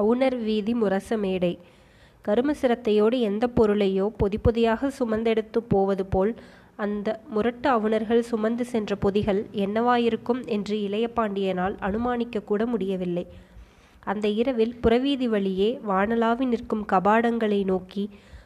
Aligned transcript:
அவுணர் 0.00 0.38
வீதி 0.44 0.74
முரச 0.74 1.18
மேடை. 1.18 1.52
கரும 2.24 2.54
சிரத்தையோடு 2.62 3.16
எந்த 3.20 3.44
பொருளையோ 3.56 4.06
பொதி 4.16 4.38
பொதியாக 4.38 4.90
சுமந்தெடுத்து 4.98 5.58
போவது 5.68 6.06
போல் 6.06 6.32
அந்த 6.76 7.08
முரட்டு 7.28 7.68
அவுணர்கள் 7.70 8.22
சுமந்து 8.30 8.64
சென்ற 8.64 8.96
பொதிகள் 8.96 9.40
என்னவாயிருக்கும் 9.64 10.42
என்று 10.46 10.76
இளைய 10.82 11.06
பாண்டியனால் 11.16 11.74
அனுமானிக்க 11.80 12.42
கூட 12.42 12.66
முடியவில்லை. 12.66 13.24
அந்த 14.04 14.26
இரவில் 14.40 14.74
புறவீதி 14.82 15.26
வழியே 15.28 15.70
வானலாவி 15.88 16.46
நிற்கும் 16.46 16.84
கபாடங்களை 16.92 17.60
நோக்கி 17.64 18.04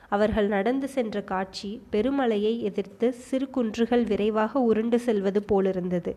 அவர்கள் 0.09 0.49
நடந்து 0.49 0.89
சென்ற 0.89 1.23
காட்சி 1.23 1.71
பெருமலையை 1.93 2.55
எதிர்த்து 2.61 3.07
சிறு 3.27 3.47
குன்றுகள் 3.51 4.05
விரைவாக 4.05 4.61
உருண்டு 4.61 4.99
செல்வது 4.99 5.43
போலிருந்தது. 5.43 6.13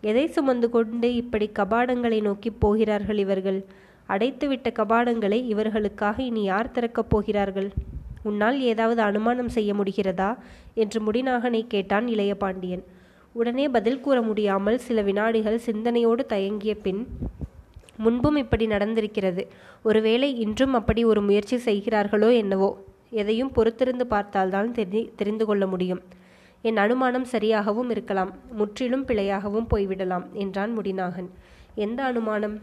எதை 0.00 0.24
சுமந்து 0.26 0.68
கொண்டு 0.70 1.14
இப்படி 1.14 1.46
கபாடங்களை 1.58 2.20
நோக்கி 2.22 2.50
போகிறார்கள் 2.50 3.18
இவர்கள்? 3.18 3.60
அடைத்துவிட்ட 4.08 4.72
கபாடங்களை 4.72 5.38
இவர்களுக்காக 5.46 6.18
இனி 6.18 6.42
யார் 6.42 6.70
திறக்கப் 6.70 7.10
போகிறார்கள்? 7.10 7.70
உன்னால் 8.22 8.60
ஏதாவது 8.60 9.02
அனுமானம் 9.02 9.48
செய்ய 9.48 9.74
முடிகிறதா? 9.74 10.36
என்று 10.74 11.12
முடிநாகனை 11.12 11.64
கேட்டான் 11.68 12.08
இளைய 12.08 12.34
பாண்டியன். 12.34 12.84
உடனே 13.32 13.68
பதில் 13.68 14.00
கூற 14.00 14.22
முடியாமல் 14.22 14.78
சில 14.78 15.02
வினாடிகள் 15.02 15.58
சிந்தனையோடு 15.58 16.26
தயங்கிய 16.26 16.74
பின் 16.74 17.06
முன்பும் 17.96 18.36
இப்படி 18.36 18.66
நடந்திருக்கிறது. 18.66 19.46
ஒருவேளை 19.82 20.38
இன்றும் 20.38 20.74
அப்படி 20.74 21.04
ஒரு 21.04 21.22
முயற்சி 21.22 21.56
செய்கிறார்களோ 21.56 22.32
என்னவோ? 22.32 22.78
எதையும் 23.10 23.52
பொறுத்திருந்து 23.56 24.02
பார்த்தால்தான் 24.02 24.72
தெரி 24.72 25.12
தெரிந்து 25.16 25.46
கொள்ள 25.46 25.66
முடியும். 25.66 26.02
என் 26.62 26.76
அனுமானம் 26.76 27.26
சரியாகவும் 27.32 27.90
இருக்கலாம். 27.90 28.32
முற்றிலும் 28.52 29.06
பிழையாகவும் 29.06 29.66
போய்விடலாம் 29.70 30.24
என்றான் 30.32 30.78
முடிநாகன். 30.78 31.28
எந்த 31.74 32.04
அனுமானம்? 32.04 32.58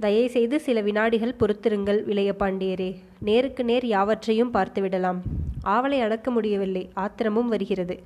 தயவுசெய்து 0.00 0.60
சில 0.60 0.80
வினாடிகள் 0.80 1.34
பொறுத்திருங்கள் 1.34 2.06
இளைய 2.06 2.34
பாண்டியரே. 2.38 2.96
நேருக்கு 3.18 3.64
நேர் 3.64 3.86
யாவற்றையும் 3.86 4.54
பார்த்துவிடலாம். 4.54 5.20
ஆவலை 5.64 6.00
அடக்க 6.00 6.30
முடியவில்லை. 6.30 6.90
ஆத்திரமும் 6.94 7.48
வருகிறது. 7.48 8.00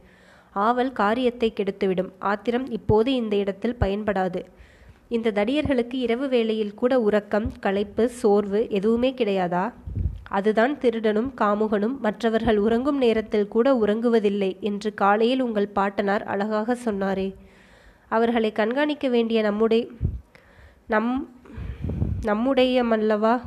ஆவல் 0.53 0.93
காரியத்தை 0.93 1.53
கெடுத்துவிடும். 1.53 2.11
ஆத்திரம் 2.19 2.71
இப்போது 2.71 3.15
இந்த 3.15 3.37
இடத்தில் 3.37 3.77
பயன்படாது. 3.81 4.43
இந்த 5.09 5.31
தடியர்களுக்கு 5.31 5.95
இரவு 5.95 6.29
வேளையில் 6.29 6.75
கூட 6.75 7.01
உறக்கம் 7.01 7.53
களைப்பு 7.61 8.09
சோர்வு 8.09 8.67
எதுவுமே 8.71 9.15
கிடையாதா? 9.17 9.73
அதுதான் 10.29 10.79
திருடனும் 10.79 11.33
காமுகனும் 11.41 11.99
மற்றவர்கள் 11.99 12.59
உறங்கும் 12.59 12.99
நேரத்தில் 12.99 13.49
கூட 13.49 13.75
உறங்குவதில்லை 13.75 14.59
என்று 14.59 14.95
காலையில் 14.95 15.41
உங்கள் 15.41 15.69
பாட்டனார் 15.69 16.23
அழகாக 16.23 16.77
சொன்னாரே. 16.85 17.35
அவர்களை 18.09 18.53
கண்காணிக்க 18.53 19.09
வேண்டிய 19.09 19.43
நம்முடைய 19.43 19.87
நம் 20.87 21.38
நம்முடையமல்லவா? 22.27 23.41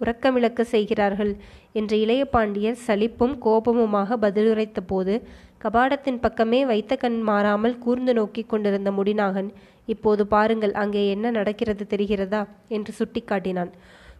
உறக்கமிழக்க 0.00 0.60
செய்கிறார்கள் 0.60 1.36
என்று 1.72 2.00
இளைய 2.00 2.24
பாண்டியர் 2.24 2.78
சலிப்பும் 2.86 3.34
கோபமுமாக 3.44 4.16
பதிலுரைத்த 4.20 4.80
போது 4.86 5.22
கபாடத்தின் 5.64 6.20
பக்கமே 6.20 6.66
வைத்த 6.66 6.96
கண் 6.96 7.20
மாறாமல் 7.20 7.78
கூர்ந்து 7.78 8.14
நோக்கி 8.14 8.42
கொண்டிருந்த 8.42 8.90
முடிநாகன் 8.90 9.50
இப்போது 9.86 10.26
பாருங்கள் 10.26 10.72
அங்கே 10.72 11.08
என்ன 11.08 11.30
நடக்கிறது 11.30 11.86
தெரிகிறதா? 11.90 12.46
என்று 12.68 12.94
சுட்டிக்காட்டினான். 12.98 13.70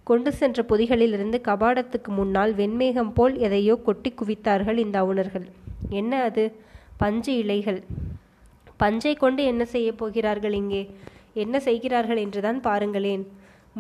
கொண்டு 0.05 0.33
சென்ற 0.33 0.65
பொதிகளிலிருந்து 0.69 1.41
கபாடத்துக்கு 1.41 2.09
முன்னால் 2.09 2.55
வெண்மேகம் 2.55 3.13
போல் 3.13 3.37
எதையோ 3.37 3.75
கொட்டி 3.77 4.13
குவித்தார்கள் 4.13 4.77
இந்த 4.77 5.03
அவுணர்கள். 5.03 5.47
என்ன 5.89 6.23
அது? 6.23 6.53
பஞ்சு 6.97 7.37
இலைகள். 7.37 7.83
பஞ்சை 8.77 9.15
கொண்டு 9.15 9.45
என்ன 9.45 9.65
செய்ய 9.65 9.93
போகிறார்கள் 9.93 10.53
இங்கே? 10.53 10.91
என்ன 11.35 11.61
செய்கிறார்கள் 11.61 12.17
என்றுதான் 12.17 12.61
பாருங்களேன். 12.61 13.27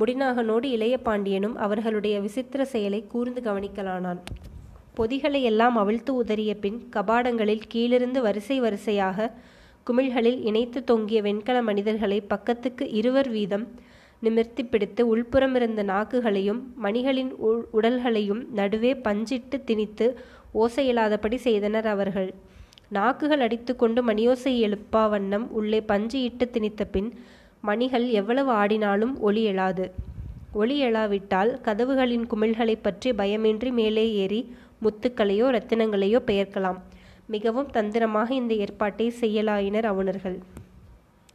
முடிநாகனோடு 0.00 0.64
இளைய 0.64 0.98
பாண்டியனும் 0.98 1.56
அவர்களுடைய 1.56 2.20
விசித்திர 2.20 2.64
செயலை 2.64 3.06
கூர்ந்து 3.06 3.40
கவனிக்கலானான். 3.40 4.18
பொதிகளை 4.94 5.42
எல்லாம் 5.42 5.76
அவிழ்த்து 5.76 6.24
உதறிய 6.24 6.54
பின் 6.54 6.88
கபாடங்களில் 6.92 7.62
கீழிருந்து 7.68 8.22
வரிசை 8.22 8.60
வரிசையாக 8.60 9.32
குமிழ்களில் 9.86 10.40
இணைத்து 10.44 10.84
தொங்கிய 10.84 11.22
வெண்கல 11.22 11.62
மனிதர்களை 11.62 12.20
பக்கத்துக்கு 12.20 12.94
இருவர் 12.94 13.28
வீதம் 13.28 13.68
நிமிர்த்தி 14.20 14.64
பிடித்து 14.64 15.08
உள்புறம் 15.08 15.54
இருந்த 15.54 15.82
நாக்குகளையும் 15.82 16.60
மணிகளின் 16.82 17.32
உடல்களையும் 17.72 18.46
நடுவே 18.52 18.94
பஞ்சிட்டு 18.94 19.64
திணித்து 19.64 20.18
ஓசையில்லாதபடி 20.54 21.34
செய்தனர் 21.34 21.86
அவர்கள். 21.86 22.34
நாக்குகள் 22.88 23.40
அடித்துக்கொண்டு 23.40 24.04
மணியோசை 24.04 24.52
எழுப்பா 24.66 25.08
வண்ணம் 25.08 25.50
உள்ளே 25.50 25.80
பஞ்சு 25.80 26.22
இட்டு 26.22 26.50
திணித்த 26.52 26.84
பின் 26.90 27.14
மணிகள் 27.68 28.06
எவ்வளவு 28.20 28.50
ஆடினாலும் 28.60 29.14
ஒளி 29.28 29.42
எழாது. 29.50 29.86
ஒளி 30.60 30.76
எழாவிட்டால் 30.84 31.50
கதவுகளின் 31.66 32.28
குமிழ்களை 32.30 32.76
பற்றி 32.86 33.10
பயமின்றி 33.20 33.70
மேலே 33.80 34.04
ஏறி 34.22 34.40
முத்துக்களையோ 34.84 35.46
ரத்தினங்களையோ 35.56 36.20
பெயர்க்கலாம். 36.30 36.78
மிகவும் 37.34 37.72
தந்திரமாக 37.76 38.28
இந்த 38.40 38.52
ஏற்பாட்டை 38.64 39.06
செய்யலாயினர் 39.20 39.88
அவுணர்கள் 39.92 40.38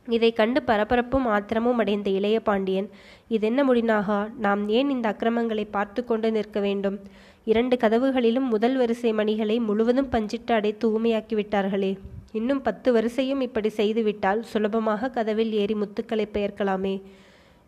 இதை 0.07 0.29
கண்டு 0.37 0.59
பரபரப்பும் 0.69 1.27
ஆத்திரமும் 1.33 1.79
அடைந்த 1.81 2.09
இளைய 2.19 2.37
பாண்டியன் 2.47 2.87
இதென்ன 3.35 3.59
முடினாகா? 3.67 4.17
நாம் 4.45 4.63
ஏன் 4.77 4.89
இந்த 4.95 5.05
அக்கிரமங்களை 5.11 5.65
பார்த்து 5.75 6.01
கொண்டு 6.09 6.29
நிற்க 6.37 6.59
வேண்டும்? 6.65 6.97
இரண்டு 7.45 7.75
கதவுகளிலும் 7.75 8.45
முதல் 8.49 8.75
வரிசை 8.77 9.13
மணிகளை 9.13 9.59
முழுவதும் 9.59 10.09
பஞ்சிட்டு 10.11 10.51
அடைத்து 10.51 10.85
ஊமையாக்கிவிட்டார்களே 10.89 11.97
இன்னும் 12.31 12.61
பத்து 12.61 12.89
வரிசையும் 12.91 13.41
இப்படி 13.41 13.69
செய்துவிட்டால் 13.69 14.41
சுலபமாக 14.41 15.09
கதவில் 15.09 15.51
ஏறி 15.51 15.73
முத்துக்களை 15.73 16.25
பெயர்க்கலாமே. 16.33 17.01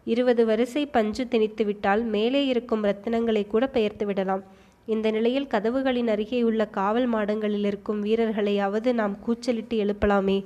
இருபது 0.05 0.45
வரிசை 0.45 0.85
பஞ்சு 0.85 1.23
திணித்துவிட்டால் 1.23 2.03
மேலே 2.05 2.45
இருக்கும் 2.45 2.83
ரத்தினங்களை 2.83 3.47
கூட 3.47 3.67
பெயர்த்து 3.67 4.05
விடலாம். 4.05 4.43
இந்த 4.85 5.11
நிலையில் 5.11 5.47
கதவுகளின் 5.47 6.07
அருகே 6.07 6.43
உள்ள 6.43 6.67
காவல் 6.67 7.07
மாடங்களில் 7.07 7.65
இருக்கும் 7.65 8.03
வீரர்களையாவது 8.03 8.93
நாம் 8.93 9.19
கூச்சலிட்டு 9.19 9.77
எழுப்பலாமே 9.85 10.45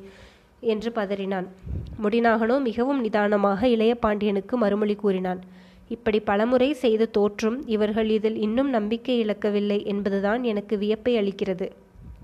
என்று 0.60 0.92
பதறினான். 0.96 1.48
முடிநாகனோ 2.04 2.62
மிகவும் 2.62 3.02
நிதானமாக 3.02 3.68
இளைய 3.68 3.96
பாண்டியனுக்கு 3.96 4.58
மறுமொழி 4.58 4.96
கூறினான். 4.96 5.42
இப்படி 5.90 6.20
பலமுறை 6.20 6.74
செய்து 6.74 7.12
தோற்றும் 7.12 7.68
இவர்கள் 7.68 8.10
இதில் 8.10 8.36
இன்னும் 8.36 8.70
நம்பிக்கை 8.70 9.20
இழக்கவில்லை 9.20 9.86
என்பதுதான் 9.86 10.44
எனக்கு 10.44 10.78
வியப்பை 10.78 11.18
அளிக்கிறது. 11.18 11.70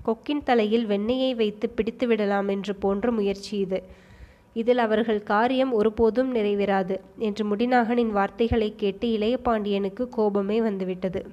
கொக்கின் 0.02 0.42
தலையில் 0.44 0.86
வெண்ணெயை 0.86 1.34
வைத்து 1.34 1.68
பிடித்து 1.68 2.06
விடலாம் 2.06 2.48
என்று 2.48 2.74
போன்ற 2.74 3.10
முயற்சி 3.10 3.58
இது. 3.58 3.82
இதில் 4.54 4.78
அவர்கள் 4.78 5.22
காரியம் 5.22 5.72
ஒருபோதும் 5.72 6.34
நிறைவேறாது 6.34 6.96
என்று 7.18 7.56
முடிநாகனின் 7.56 8.10
வார்த்தைகளை 8.10 8.72
கேட்டு 8.76 9.10
இளைய 9.10 9.38
பாண்டியனுக்கு 9.38 10.08
கோபமே 10.08 10.60
வந்துவிட்டது. 10.60 11.26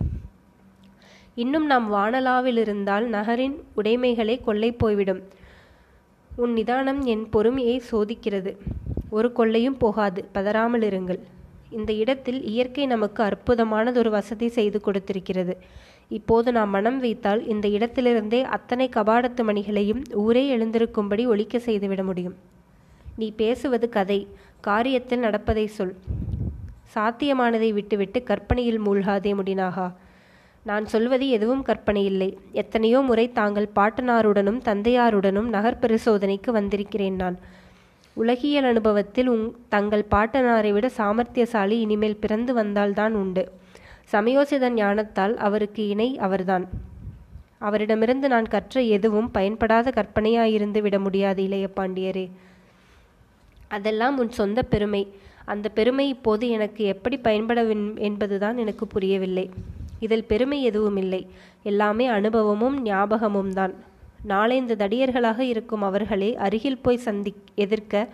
இன்னும் 1.35 1.65
நாம் 1.65 1.93
வானலாவில் 1.93 2.57
இருந்தால் 2.57 3.05
நகரின் 3.07 3.63
உடைமைகளை 3.73 4.41
கொள்ளை 4.41 4.71
போய்விடும். 4.71 5.21
உன் 6.35 6.53
நிதானம் 6.53 7.01
என் 7.03 7.29
பொறுமையை 7.29 7.81
சோதிக்கிறது. 7.91 8.57
ஒரு 9.09 9.31
கொள்ளையும் 9.31 9.77
போகாது. 9.77 10.25
பதறாமல் 10.33 10.81
இருங்கள். 10.81 11.19
இந்த 11.73 11.93
இடத்தில் 11.93 12.39
இயற்கை 12.43 12.85
நமக்கு 12.85 13.21
அற்புதமானதொரு 13.23 14.09
வசதி 14.09 14.47
செய்து 14.47 14.81
கொடுத்திருக்கிறது. 14.85 15.55
இப்போது 16.09 16.51
நாம் 16.51 16.69
மனம் 16.69 16.99
வைத்தால் 16.99 17.47
இந்த 17.47 17.67
இடத்திலிருந்தே 17.67 18.41
அத்தனை 18.41 18.89
கபாடத்து 18.95 19.43
மணிகளையும் 19.43 20.01
ஊரே 20.13 20.43
எழுந்திருக்கும்படி 20.57 21.25
ஒழிக்க 21.27 21.59
செய்துவிட 21.59 22.03
முடியும். 22.03 22.35
நீ 23.17 23.33
பேசுவது 23.35 23.89
கதை. 23.89 24.27
காரியத்தில் 24.67 25.23
நடப்பதை 25.25 25.67
சொல். 25.67 25.95
சாத்தியமானதை 26.95 27.69
விட்டுவிட்டு 27.73 28.23
கற்பனையில் 28.23 28.81
மூழ்காதே 28.81 29.31
முடினாகா? 29.33 29.87
நான் 30.65 30.85
சொல்வது 30.85 31.29
எதுவும் 31.29 31.61
கற்பனை 31.61 32.05
இல்லை. 32.05 32.37
எத்தனையோ 32.51 32.99
முறை 32.99 33.31
தாங்கள் 33.31 33.69
பாட்டனாருடனும் 33.75 34.61
தந்தையாருடனும் 34.65 35.49
நகர் 35.55 35.79
பரிசோதனைக்கு 35.79 36.51
வந்திருக்கிறேன் 36.51 37.15
நான். 37.15 37.37
உலகியல் 38.13 38.63
அனுபவத்தில் 38.63 39.27
உங் 39.27 39.45
தங்கள் 39.69 40.05
பாட்டனாரை 40.11 40.71
விட 40.71 40.89
சாமர்த்தியசாலி 40.97 41.77
இனிமேல் 41.85 42.17
பிறந்து 42.17 42.53
வந்தால்தான் 42.53 43.13
உண்டு. 43.13 43.51
சமயோசித 44.11 44.69
ஞானத்தால் 44.69 45.35
அவருக்கு 45.37 45.87
இணை 45.87 46.17
அவர்தான். 46.17 46.65
அவரிடமிருந்து 47.59 48.27
நான் 48.27 48.47
கற்ற 48.47 48.81
எதுவும் 48.81 49.31
பயன்படாத 49.31 49.91
கற்பனையாயிருந்து 49.95 50.81
விட 50.81 50.99
முடியாது 50.99 51.43
இளைய 51.43 51.69
பாண்டியரே. 51.75 52.25
அதெல்லாம் 53.67 54.17
உன் 54.17 54.31
சொந்த 54.31 54.63
பெருமை. 54.63 55.03
அந்த 55.45 55.69
பெருமை 55.69 56.07
இப்போது 56.07 56.49
எனக்கு 56.49 56.83
எப்படி 56.83 57.17
பயன்பட 57.17 57.63
என்பதுதான் 57.95 58.57
எனக்கு 58.57 58.87
புரியவில்லை. 58.87 59.49
இதில் 59.99 60.25
பெருமை 60.25 60.63
எதுவும் 60.63 60.97
இல்லை 60.97 61.27
எல்லாமே 61.63 62.07
அனுபவமும் 62.07 62.81
ஞாபகமும் 62.81 63.53
தான் 63.53 63.73
நாளைந்து 64.27 64.75
தடியர்களாக 64.75 65.39
இருக்கும் 65.39 65.81
அவர்களே 65.81 66.35
அருகில் 66.35 66.81
போய் 66.81 66.97
சந்தி 66.97 67.33
எதிர்க்க 67.55 68.07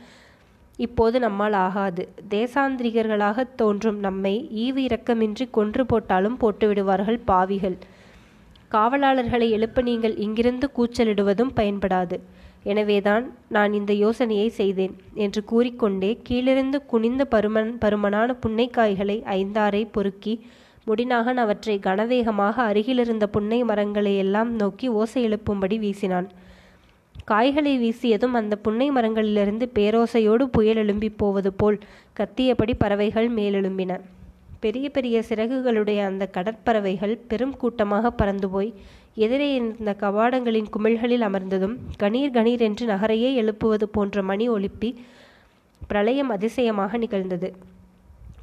இப்போது 0.78 1.20
நம்மால் 1.20 1.54
ஆகாது. 1.54 2.10
தேசாந்திரிகர்களாக 2.30 3.48
தோன்றும் 3.56 4.00
நம்மை 4.00 4.50
ஈவு 4.56 4.82
இரக்கமின்றி 4.88 5.50
கொன்று 5.52 5.86
போட்டாலும் 5.86 6.38
போட்டுவிடுவார்கள் 6.42 7.20
பாவிகள். 7.26 7.78
காவலாளர்களை 8.72 9.50
எழுப்ப 9.50 9.82
நீங்கள் 9.82 10.16
இங்கிருந்து 10.18 10.70
கூச்சலிடுவதும் 10.78 11.56
பயன்படாது. 11.56 12.20
எனவேதான் 12.64 13.26
நான் 13.50 13.74
இந்த 13.74 13.94
யோசனையை 13.94 14.50
செய்தேன் 14.50 14.96
என்று 15.14 15.44
கூறிக்கொண்டே 15.44 16.20
கீழிருந்து 16.24 16.86
குனிந்த 16.86 17.28
பருமன் 17.32 17.72
பருமனான 17.82 18.36
புன்னைக்காய்களை 18.48 19.18
ஐந்தாறை 19.38 19.88
பொறுக்கி 19.92 20.34
முடிநாகன் 20.90 21.40
அவற்றை 21.44 21.76
கனவேகமாக 21.80 22.56
அருகிலிருந்த 22.70 23.26
புன்னை 23.28 23.64
மரங்களை 23.64 24.14
எல்லாம் 24.18 24.52
நோக்கி 24.56 24.88
ஓசை 25.00 25.22
எழுப்பும்படி 25.30 25.78
வீசினான். 25.80 26.28
காய்களை 27.26 27.74
வீசியதும் 27.78 28.38
அந்த 28.40 28.56
புன்னை 28.56 28.88
மரங்களிலிருந்து 28.92 29.66
பேரோசையோடு 29.74 30.44
புயல் 30.56 30.76
எழும்பி 30.76 31.10
போவது 31.10 31.54
போல் 31.54 31.78
கத்தியபடி 32.20 32.74
பறவைகள் 32.78 33.30
மேலெழும்பின. 33.30 34.00
பெரிய 34.60 34.86
பெரிய 34.90 35.18
சிறகுகளுடைய 35.30 36.00
அந்த 36.06 36.24
கடற்பறவைகள் 36.38 37.16
பெரும் 37.28 37.56
கூட்டமாக 37.58 38.12
பறந்து 38.12 38.50
போய் 38.50 38.74
எதிரே 39.26 39.48
இருந்த 39.56 39.92
கவாடங்களின் 40.02 40.72
குமிழ்களில் 40.74 41.26
அமர்ந்ததும் 41.28 41.76
கணீர் 42.04 42.36
கணீர் 42.38 42.64
என்று 42.68 42.86
நகரையே 42.86 43.30
எழுப்புவது 43.34 43.88
போன்ற 43.90 44.22
மணி 44.22 44.48
ஒலிப்பி 44.50 44.90
பிரளயம் 45.88 46.30
அதிசயமாக 46.30 46.98
நிகழ்ந்தது. 46.98 47.50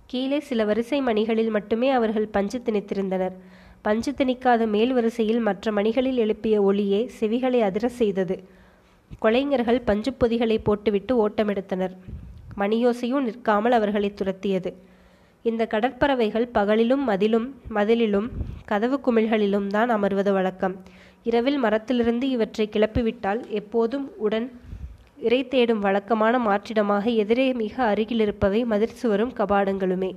கீழே 0.07 0.41
சில 0.41 0.65
வரிசை 0.65 1.01
மணிகளில் 1.01 1.51
மட்டுமே 1.51 1.91
அவர்கள் 1.91 2.27
பஞ்சு 2.27 2.59
திணித்திருந்தனர். 2.65 3.35
பஞ்சு 3.83 4.13
திணிக்காத 4.13 4.67
மேல் 4.67 4.93
வரிசையில் 4.93 5.39
மற்ற 5.39 5.73
மணிகளில் 5.73 6.15
எழுப்பிய 6.15 6.63
ஒளியே 6.63 7.11
செவிகளை 7.21 7.61
அதிர 7.61 7.89
செய்தது. 7.89 8.37
கொலைஞர்கள் 9.19 9.81
பஞ்சு 9.81 10.13
பொதிகளை 10.13 10.59
போட்டுவிட்டு 10.59 11.29
ஓட்டமெடுத்தனர். 11.29 11.95
மணியோசையும் 12.59 13.21
நிற்காமல் 13.21 13.73
அவர்களை 13.73 14.15
துரத்தியது. 14.15 14.73
இந்த 15.43 15.67
கடற்பறவைகள் 15.71 16.47
பகலிலும் 16.55 17.05
மதிலும் 17.05 17.55
மதிலிலும் 17.75 18.29
கதவு 18.65 19.01
குமிழ்களிலும் 19.01 19.67
தான் 19.67 19.91
அமர்வது 19.91 20.33
வழக்கம். 20.33 20.77
இரவில் 21.23 21.59
மரத்திலிருந்து 21.59 22.29
இவற்றை 22.29 22.69
கிளப்பிவிட்டால் 22.73 23.47
எப்போதும் 23.49 24.07
உடன் 24.17 24.47
இறை 25.19 25.39
தேடும் 25.49 25.85
வழக்கமான 25.85 26.39
மாற்றிடமாக 26.39 27.05
எதிரே 27.23 27.47
மிக 27.61 27.75
அருகில் 27.85 28.23
இருப்பவை 28.25 28.61
மதிர்சுவரும் 28.65 29.33
கபாடங்களுமே. 29.39 30.11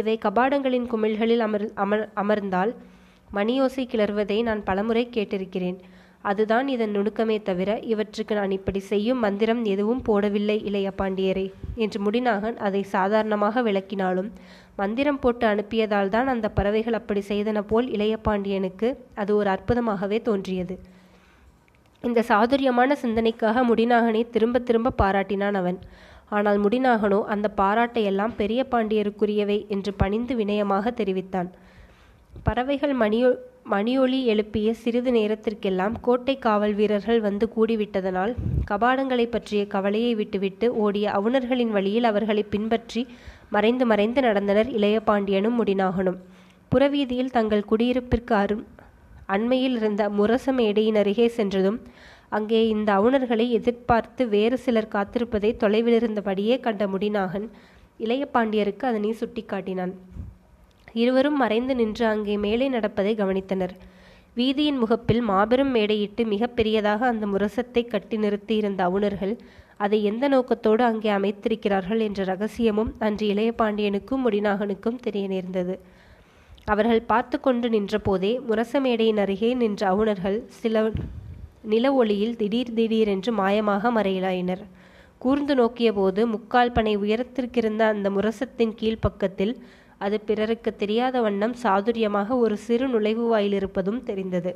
இவை 0.00 0.14
கபாடங்களின் 0.24 0.86
குமிழ்களில் 0.92 1.42
அமர் 1.46 1.66
அமர் 1.84 2.04
அமர்ந்தால் 2.22 2.72
மணியோசை 3.34 3.84
கிளர்வதை 3.92 4.38
நான் 4.42 4.62
பலமுறை 4.68 5.04
கேட்டிருக்கிறேன். 5.16 5.78
அதுதான் 6.30 6.66
இதன் 6.68 6.92
நுணுக்கமே 6.96 7.36
தவிர 7.42 7.70
இவற்றுக்கு 7.92 8.34
நான் 8.34 8.54
இப்படி 8.56 8.80
செய்யும் 8.90 9.22
மந்திரம் 9.24 9.62
எதுவும் 9.64 10.02
போடவில்லை 10.08 10.56
இளைய 10.68 10.88
பாண்டியரே 11.00 11.46
என்று 11.84 12.00
முடிநாகன் 12.06 12.58
அதை 12.66 12.82
சாதாரணமாக 12.94 13.62
விளக்கினாலும் 13.62 14.30
மந்திரம் 14.76 15.20
போட்டு 15.24 15.46
அனுப்பியதால் 15.46 16.08
தான் 16.08 16.28
அந்த 16.34 16.48
பறவைகள் 16.58 16.98
அப்படி 17.00 17.22
செய்தன 17.28 17.62
போல் 17.70 17.88
இளைய 17.88 18.16
பாண்டியனுக்கு 18.28 18.90
அது 19.14 19.32
ஒரு 19.36 19.50
அற்புதமாகவே 19.50 20.20
தோன்றியது. 20.22 20.76
இந்த 22.08 22.20
சாதுரியமான 22.22 22.96
சிந்தனைக்காக 23.02 23.62
முடிநாகனை 23.68 24.22
திரும்ப 24.30 24.58
திரும்ப 24.58 24.94
பாராட்டினான் 25.02 25.56
அவன். 25.60 25.78
ஆனால் 26.28 26.58
முடிநாகனோ 26.64 27.20
அந்த 27.34 27.46
பாராட்டையெல்லாம் 27.56 28.34
பெரிய 28.36 28.60
பாண்டியருக்குரியவை 28.70 29.58
என்று 29.68 29.92
பணிந்து 29.94 30.34
வினயமாக 30.34 30.94
தெரிவித்தான். 31.00 31.48
பறவைகள் 32.42 32.94
மணியோ 32.94 33.30
மணியொலி 33.70 34.20
எழுப்பிய 34.24 34.68
சிறிது 34.74 35.10
நேரத்திற்கெல்லாம் 35.12 35.94
கோட்டை 36.00 36.34
காவல் 36.38 36.74
வீரர்கள் 36.74 37.20
வந்து 37.20 37.46
கூடிவிட்டதனால் 37.56 38.32
கபாடங்களை 38.70 39.26
பற்றிய 39.30 39.62
கவலையை 39.66 40.12
விட்டுவிட்டு 40.14 40.68
ஓடிய 40.84 41.06
அவுணர்களின் 41.10 41.72
வழியில் 41.76 42.04
அவர்களை 42.04 42.42
பின்பற்றி 42.54 43.02
மறைந்து 43.50 43.86
மறைந்து 43.86 44.20
நடந்தனர் 44.20 44.70
இளைய 44.78 44.98
பாண்டியனும் 45.00 45.58
முடிநாகனும். 45.60 46.18
புறவீதியில் 46.72 47.34
தங்கள் 47.36 47.68
குடியிருப்பிற்கு 47.70 48.34
அரும் 48.42 48.64
அண்மையில் 49.34 49.76
இருந்த 49.80 50.02
முரச 50.18 50.52
மேடையின் 50.58 50.98
அருகே 51.02 51.26
சென்றதும் 51.36 51.78
அங்கே 52.36 52.60
இந்த 52.74 52.88
அவுணர்களை 52.98 53.46
எதிர்பார்த்து 53.58 54.22
வேறு 54.34 54.56
சிலர் 54.64 54.92
காத்திருப்பதை 54.94 55.50
தொலைவில் 55.62 55.96
இருந்தபடியே 55.98 56.56
கண்ட 56.66 56.82
முடிநாகன் 56.92 57.46
இளைய 58.04 58.24
பாண்டியருக்கு 58.34 58.84
அதனை 58.90 59.10
சுட்டிக்காட்டினான். 59.20 59.92
இருவரும் 61.02 61.38
மறைந்து 61.42 61.74
நின்று 61.80 62.04
அங்கே 62.12 62.34
மேலே 62.44 62.66
நடப்பதை 62.74 63.12
கவனித்தனர். 63.20 63.74
வீதியின் 64.36 64.78
முகப்பில் 64.82 65.22
மாபெரும் 65.30 65.72
மேடையிட்டு 65.76 66.22
மிக 66.32 66.46
பெரியதாக 66.58 67.06
அந்த 67.12 67.24
முரசத்தை 67.32 67.82
கட்டி 67.86 68.16
நிறுத்தியிருந்த 68.24 68.80
அவுணர்கள் 68.88 69.34
அதை 69.84 69.98
எந்த 70.10 70.24
நோக்கத்தோடு 70.34 70.82
அங்கே 70.88 71.10
அமைத்திருக்கிறார்கள் 71.18 72.00
என்ற 72.06 72.22
ரகசியமும் 72.32 72.92
அன்று 73.06 73.26
இளைய 73.32 73.50
பாண்டியனுக்கும் 73.60 74.24
முடிநாகனுக்கும் 74.26 75.02
தெரிய 75.06 75.26
நேர்ந்தது. 75.34 75.74
அவர்கள் 76.66 77.00
பார்த்து 77.02 77.40
கொண்டு 77.40 77.68
நின்றபோதே 77.68 78.30
முரசமேடையின் 78.48 79.20
அருகே 79.20 79.54
நின்ற 79.54 79.82
அவுணர்கள் 79.94 80.38
சில 80.46 80.92
நில 81.62 81.92
ஒளியில் 81.92 82.36
திடீர் 82.36 82.74
திடீரென்று 82.74 83.32
மாயமாக 83.32 83.90
மறையலாயினர். 83.96 84.62
கூர்ந்து 85.18 85.54
நோக்கிய 85.54 85.92
போது 85.92 86.26
முக்கால் 86.26 86.72
பனை 86.72 86.96
உயரத்திற்கிருந்த 86.96 87.82
அந்த 87.94 88.10
முரசத்தின் 88.10 88.74
கீழ்ப்பக்கத்தில் 88.74 89.54
அது 89.98 90.20
பிறருக்கு 90.20 90.76
தெரியாத 90.76 91.20
வண்ணம் 91.20 91.54
சாதுரியமாக 91.62 92.38
ஒரு 92.38 92.56
சிறு 92.56 92.88
நுழைவு 92.88 93.26
வாயில் 93.28 93.52
இருப்பதும் 93.52 94.02
தெரிந்தது. 94.02 94.52